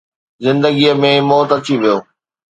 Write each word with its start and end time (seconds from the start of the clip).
زندگيءَ 0.43 0.93
۾ 1.03 1.11
موت 1.29 1.49
اچي 1.57 1.75
ويو 1.81 1.97